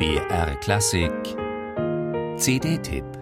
[0.00, 1.36] BR Klassik.
[2.38, 3.19] CD-Tipp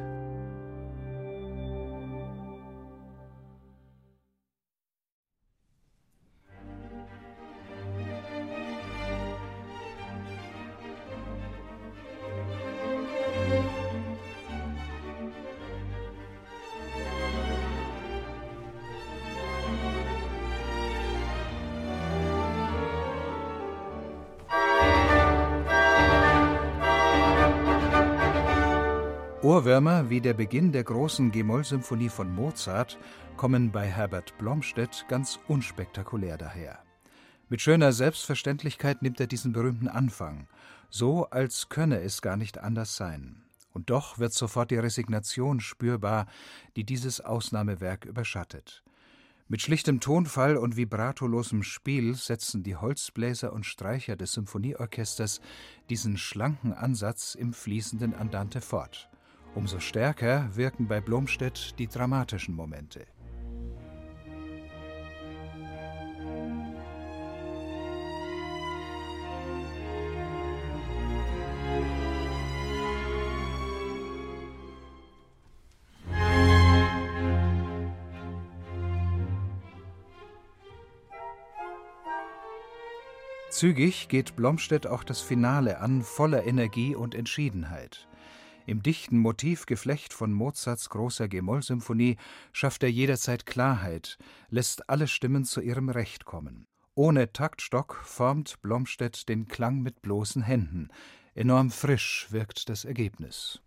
[29.48, 32.98] Ohrwürmer wie der Beginn der großen G-Moll-Symphonie von Mozart
[33.38, 36.80] kommen bei Herbert Blomstedt ganz unspektakulär daher.
[37.48, 40.48] Mit schöner Selbstverständlichkeit nimmt er diesen berühmten Anfang,
[40.90, 43.42] so als könne es gar nicht anders sein.
[43.72, 46.26] Und doch wird sofort die Resignation spürbar,
[46.76, 48.84] die dieses Ausnahmewerk überschattet.
[49.48, 55.40] Mit schlichtem Tonfall und vibratolosem Spiel setzen die Holzbläser und Streicher des Symphonieorchesters
[55.88, 59.08] diesen schlanken Ansatz im fließenden Andante fort.
[59.54, 63.06] Umso stärker wirken bei Blomstedt die dramatischen Momente.
[83.50, 88.07] Zügig geht Blomstedt auch das Finale an, voller Energie und Entschiedenheit.
[88.68, 92.18] Im dichten Motivgeflecht von Mozarts großer G-Moll-Symphonie
[92.52, 94.18] schafft er jederzeit Klarheit,
[94.50, 96.66] lässt alle Stimmen zu ihrem Recht kommen.
[96.94, 100.88] Ohne Taktstock formt Blomstedt den Klang mit bloßen Händen.
[101.34, 103.62] Enorm frisch wirkt das Ergebnis.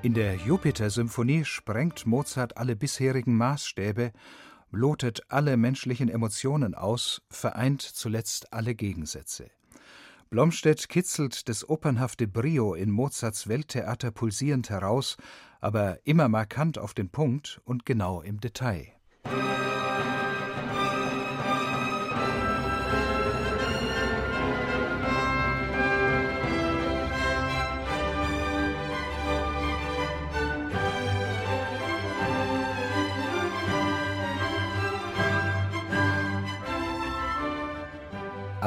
[0.00, 4.12] In der Jupiter-Symphonie sprengt Mozart alle bisherigen Maßstäbe,
[4.70, 9.50] lotet alle menschlichen Emotionen aus, vereint zuletzt alle Gegensätze.
[10.30, 15.16] Blomstedt kitzelt das opernhafte Brio in Mozarts Welttheater pulsierend heraus,
[15.60, 18.97] aber immer markant auf den Punkt und genau im Detail.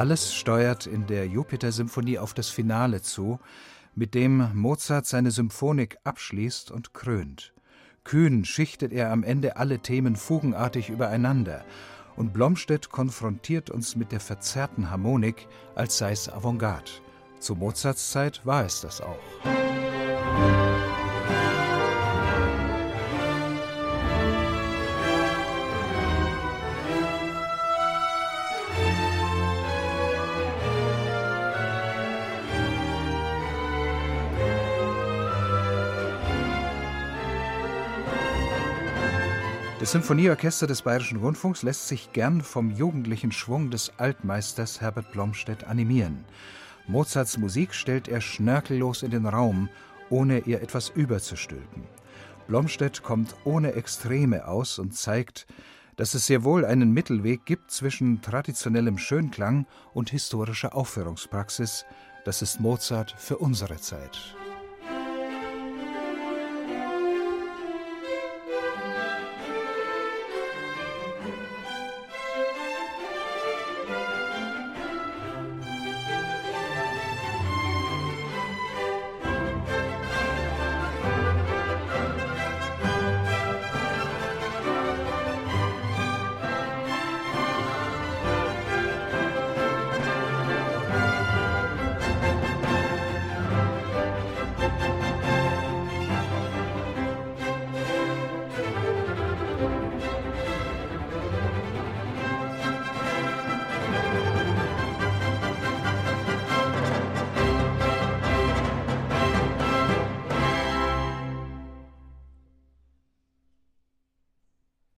[0.02, 3.38] Alles steuert in der Jupiter-Symphonie auf das Finale zu,
[3.94, 7.52] mit dem Mozart seine Symphonik abschließt und krönt.
[8.02, 11.64] Kühn schichtet er am Ende alle Themen fugenartig übereinander,
[12.16, 15.46] und Blomstedt konfrontiert uns mit der verzerrten Harmonik,
[15.76, 16.90] als sei es Avantgarde.
[17.38, 19.61] Zu Mozarts Zeit war es das auch.
[39.82, 45.64] Das Symphonieorchester des Bayerischen Rundfunks lässt sich gern vom jugendlichen Schwung des Altmeisters Herbert Blomstedt
[45.64, 46.24] animieren.
[46.86, 49.68] Mozarts Musik stellt er schnörkellos in den Raum,
[50.08, 51.82] ohne ihr etwas überzustülpen.
[52.46, 55.48] Blomstedt kommt ohne Extreme aus und zeigt,
[55.96, 61.86] dass es sehr wohl einen Mittelweg gibt zwischen traditionellem Schönklang und historischer Aufführungspraxis.
[62.24, 64.36] Das ist Mozart für unsere Zeit.